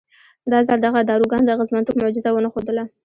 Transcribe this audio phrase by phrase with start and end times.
[0.51, 2.83] دا ځل دغه داروګان د اغېزمنتوب معجزه ونه ښودله.